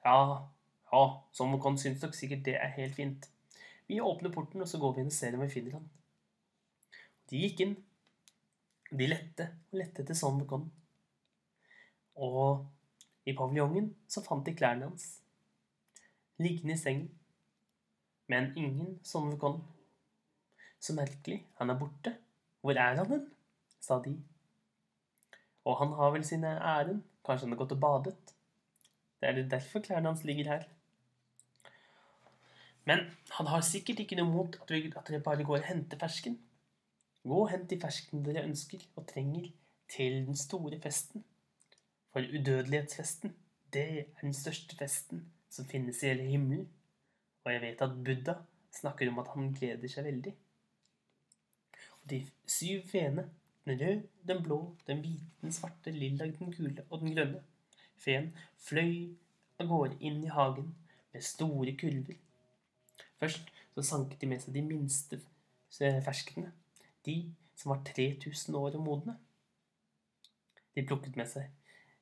Ja, 0.06 0.48
ja, 0.92 1.04
Sommerkongen 1.36 1.80
syns 1.82 2.02
nok 2.04 2.16
sikkert 2.16 2.46
det 2.48 2.56
er 2.58 2.74
helt 2.78 2.96
fint. 2.96 3.30
Vi 3.88 4.00
åpner 4.04 4.34
porten, 4.34 4.62
og 4.62 4.68
så 4.68 4.80
går 4.82 4.96
vi 4.96 5.04
inn 5.04 5.12
og 5.12 5.16
ser 5.16 5.36
om 5.38 5.44
vi 5.46 5.52
finner 5.52 5.78
han. 5.78 5.86
De 7.30 7.44
gikk 7.44 7.64
inn. 7.64 7.78
De 8.88 9.08
lette 9.08 9.50
og 9.72 9.80
lette 9.82 10.04
etter 10.04 10.16
Son 10.16 10.40
Con. 10.48 10.66
Og 12.16 12.66
i 13.28 13.36
paviljongen 13.36 13.90
så 14.08 14.24
fant 14.24 14.46
de 14.48 14.56
klærne 14.56 14.88
hans. 14.88 15.08
Liggende 16.40 16.78
i 16.78 16.80
sengen. 16.80 17.10
Men 18.28 18.54
ingen 18.58 19.00
Con. 19.40 19.64
Så 20.80 20.94
merkelig, 20.94 21.46
han 21.58 21.70
er 21.70 21.80
borte. 21.80 22.18
Hvor 22.62 22.72
er 22.72 22.96
han 22.96 23.08
hen? 23.08 23.30
sa 23.80 24.00
de. 24.04 24.24
Og 25.66 25.78
han 25.80 25.94
har 25.94 26.12
vel 26.12 26.26
sine 26.26 26.48
ærend. 26.48 27.04
Kanskje 27.26 27.46
han 27.46 27.52
har 27.52 27.58
gått 27.58 27.72
og 27.72 27.80
badet. 27.80 28.34
Det 29.20 29.30
er 29.30 29.50
derfor 29.50 29.80
klærne 29.80 30.08
hans 30.08 30.24
ligger 30.24 30.46
her. 30.46 30.68
Men 32.86 33.00
han 33.30 33.48
har 33.48 33.62
sikkert 33.62 34.00
ikke 34.00 34.16
noe 34.16 34.32
mot 34.32 34.56
at 34.56 34.70
dere 34.70 35.20
bare 35.24 35.44
går 35.44 35.58
og 35.58 35.68
henter 35.68 36.00
fersken. 36.00 36.38
Gå 37.28 37.40
og 37.44 37.50
hent 37.52 37.70
de 37.70 37.80
ferskene 37.82 38.24
dere 38.24 38.46
ønsker 38.48 38.86
og 38.96 39.08
trenger 39.10 39.50
til 39.92 40.22
den 40.28 40.38
store 40.40 40.80
festen. 40.80 41.26
For 42.18 42.24
udødelighetsfesten, 42.24 43.36
det 43.74 44.00
er 44.00 44.04
den 44.22 44.34
største 44.34 44.76
festen 44.76 45.20
som 45.54 45.66
finnes 45.70 46.00
i 46.02 46.08
hele 46.08 46.24
himmelen. 46.24 46.70
Og 47.44 47.52
jeg 47.54 47.62
vet 47.62 47.82
at 47.82 47.92
Buddha 48.06 48.34
snakker 48.74 49.12
om 49.12 49.20
at 49.20 49.28
han 49.36 49.52
gleder 49.54 49.92
seg 49.94 50.08
veldig. 50.08 50.32
Og 52.02 52.10
de 52.10 52.18
syv 52.50 52.88
feene, 52.90 53.28
den 53.66 53.82
røde, 53.82 54.08
den 54.32 54.42
blå, 54.44 54.58
den 54.88 55.04
hvite, 55.04 55.28
den 55.42 55.54
svarte, 55.54 55.94
lilla, 55.94 56.26
den 56.26 56.56
gule 56.56 56.86
og 56.90 57.04
den 57.04 57.14
grønne, 57.14 57.44
feen 58.02 58.32
fløy 58.66 59.14
av 59.60 59.70
gårde 59.70 60.00
inn 60.02 60.18
i 60.26 60.34
hagen 60.34 60.74
med 61.14 61.28
store 61.30 61.76
kurver. 61.84 62.18
Først 63.20 63.54
så 63.76 63.86
sanket 63.92 64.26
de 64.26 64.32
med 64.34 64.42
seg 64.42 64.58
de 64.58 64.66
minste 64.66 65.22
ferskene 65.78 66.50
de 67.06 67.20
som 67.54 67.76
var 67.76 67.86
3000 67.94 68.58
år 68.58 68.82
og 68.82 68.84
modne. 68.90 69.18
De 70.74 70.82
plukket 70.82 71.14
med 71.22 71.30
seg 71.30 71.54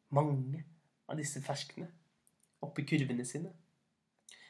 mange 0.09 0.63
av 1.07 1.17
disse 1.17 1.41
ferskene 1.41 1.87
oppi 2.65 2.85
kurvene 2.85 3.25
sine. 3.25 3.53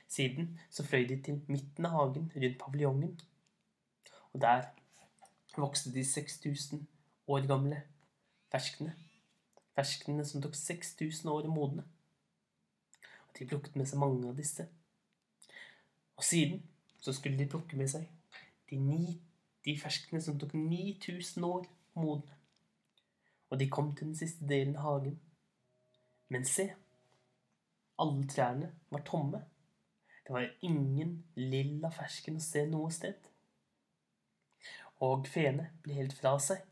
Siden 0.07 0.59
så 0.71 0.85
fløy 0.85 1.07
de 1.09 1.17
til 1.23 1.41
midten 1.47 1.85
av 1.85 1.95
hagen 1.95 2.31
rundt 2.35 2.59
paviljongen, 2.61 3.19
og 4.33 4.41
der 4.41 4.67
vokste 5.57 5.93
de 5.93 6.03
6000 6.05 6.87
år 7.27 7.47
gamle 7.47 7.81
ferskene. 8.51 8.95
Ferskene 9.75 10.25
som 10.25 10.41
tok 10.41 10.55
6000 10.55 11.31
år 11.31 11.47
å 11.47 11.53
modne. 11.53 11.83
Og 13.27 13.39
de 13.39 13.47
plukket 13.47 13.75
med 13.75 13.89
seg 13.89 13.99
mange 13.99 14.29
av 14.29 14.37
disse. 14.37 14.67
Og 16.15 16.23
siden 16.23 16.63
så 16.99 17.13
skulle 17.13 17.37
de 17.39 17.49
plukke 17.49 17.77
med 17.77 17.91
seg 17.91 18.07
de 18.69 18.79
ni 18.79 19.19
de 19.65 19.73
ferskene 19.79 20.21
som 20.21 20.37
tok 20.39 20.53
9000 20.53 21.43
år 21.43 21.65
å 21.65 22.01
modne. 22.01 22.37
Og 23.49 23.59
de 23.59 23.69
kom 23.69 23.91
til 23.95 24.11
den 24.11 24.17
siste 24.17 24.45
delen 24.47 24.75
av 24.75 24.89
hagen. 24.89 25.19
Men 26.33 26.45
se, 26.45 26.69
alle 28.01 28.27
trærne 28.27 28.71
var 28.89 29.03
tomme. 29.07 29.43
Det 30.27 30.33
var 30.33 30.47
ingen 30.61 31.19
lilla 31.35 31.91
fersken 31.93 32.39
å 32.39 32.43
se 32.43 32.65
noe 32.69 32.91
sted. 32.91 33.29
Og 35.05 35.27
feene 35.29 35.69
ble 35.83 35.99
helt 35.99 36.15
fra 36.17 36.33
seg, 36.41 36.63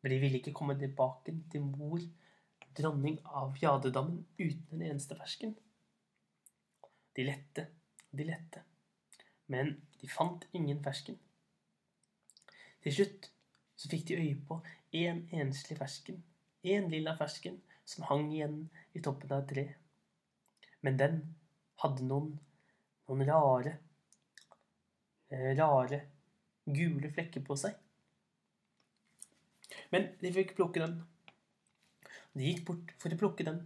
men 0.00 0.12
de 0.12 0.20
ville 0.22 0.38
ikke 0.38 0.54
komme 0.56 0.76
tilbake 0.78 1.34
til 1.52 1.64
mor, 1.64 2.02
dronning 2.78 3.18
av 3.26 3.56
Jadedammen, 3.58 4.22
uten 4.38 4.76
en 4.76 4.86
eneste 4.92 5.16
fersken. 5.18 5.56
De 7.16 7.26
lette, 7.26 7.66
de 8.14 8.26
lette, 8.28 8.62
men 9.50 9.74
de 10.00 10.08
fant 10.08 10.46
ingen 10.54 10.78
fersken. 10.84 11.18
Til 12.84 12.94
slutt 12.94 13.30
så 13.76 13.90
fikk 13.90 14.06
de 14.08 14.20
øye 14.20 14.38
på 14.46 14.60
en 15.02 15.24
enslig 15.34 15.76
fersken, 15.80 16.22
en 16.62 16.88
lilla 16.92 17.16
fersken, 17.18 17.58
som 17.90 18.06
hang 18.08 18.30
igjen 18.30 18.62
i 18.94 19.02
toppen 19.04 19.32
av 19.34 19.42
et 19.42 19.50
tre. 19.52 19.64
Men 20.86 20.98
den 21.00 21.18
hadde 21.82 22.06
noen, 22.06 22.32
noen 23.08 23.26
rare, 23.28 23.74
eh, 25.30 25.50
rare 25.58 26.00
gule 26.64 27.10
flekker 27.10 27.44
på 27.46 27.56
seg. 27.58 27.74
Men 29.90 30.10
de 30.22 30.32
fikk 30.34 30.54
plukke 30.58 30.82
den. 30.84 30.96
De 32.38 32.46
gikk 32.46 32.64
bort 32.68 32.94
for 33.02 33.12
å 33.12 33.20
plukke 33.20 33.46
den. 33.46 33.60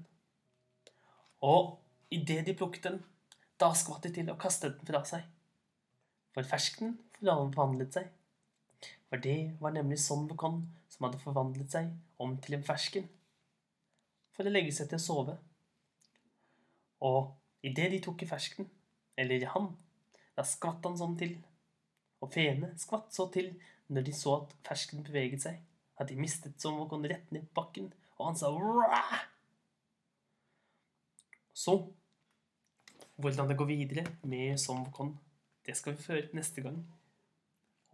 Og 1.44 1.76
idet 2.14 2.44
de 2.46 2.56
plukket 2.56 2.88
den, 2.88 3.00
da 3.60 3.70
skvatt 3.76 4.06
de 4.06 4.14
til 4.16 4.30
og 4.32 4.40
kastet 4.40 4.78
den 4.78 4.88
fra 4.88 5.04
seg. 5.08 5.24
For 6.34 6.46
fersken 6.48 6.96
forvandlet 7.20 7.96
seg 7.96 8.12
for 9.14 9.22
det 9.22 9.54
var 9.62 9.70
nemlig 9.70 10.00
sånn 10.02 10.26
Bukan 10.26 10.64
som 10.90 11.06
hadde 11.06 11.20
forvandlet 11.22 11.70
seg 11.70 11.92
om 12.18 12.32
til 12.42 12.56
en 12.56 12.64
fersken 12.66 13.04
for 14.35 14.47
å 14.47 14.53
legge 14.53 14.75
seg 14.75 14.90
til 14.90 15.01
å 15.01 15.05
sove. 15.05 15.37
Og 17.05 17.35
idet 17.66 17.90
de 17.94 18.01
tok 18.05 18.25
i 18.25 18.29
fersken, 18.29 18.68
eller 19.18 19.42
i 19.42 19.51
han, 19.51 19.70
da 20.35 20.44
skvatt 20.47 20.85
han 20.87 20.99
sånn 20.99 21.16
til. 21.20 21.37
Og 22.25 22.33
feene 22.35 22.73
skvatt 22.81 23.12
så 23.14 23.29
til 23.35 23.53
når 23.92 24.07
de 24.09 24.14
så 24.16 24.38
at 24.40 24.55
fersken 24.66 25.05
beveget 25.07 25.44
seg, 25.44 25.61
at 26.01 26.09
de 26.11 26.18
mistet 26.18 26.57
som 26.61 26.81
å 26.81 26.88
gå 26.90 26.99
rett 27.05 27.31
ned 27.35 27.47
på 27.51 27.61
bakken, 27.61 27.92
og 28.18 28.31
han 28.31 28.38
sa 28.38 28.51
Rah! 28.51 29.14
Så 31.55 31.77
hvordan 33.16 33.49
det 33.49 33.59
går 33.59 33.68
videre 33.70 34.05
med 34.27 34.59
Somvokon, 34.59 35.14
det 35.66 35.77
skal 35.79 35.94
vi 35.94 36.03
få 36.03 36.16
høre 36.16 36.35
neste 36.35 36.64
gang 36.64 36.81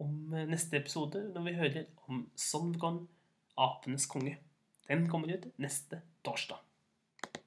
om 0.01 0.33
eh, 0.33 0.47
neste 0.49 0.79
episode, 0.79 1.21
når 1.35 1.45
vi 1.45 1.57
hører 1.59 1.83
om 2.09 2.23
Son 2.35 2.73
apenes 3.57 4.07
konge. 4.09 4.37
Den 4.87 5.05
kommer 5.09 5.35
ut 5.35 5.45
neste 5.61 6.01
torsdag. 6.23 6.59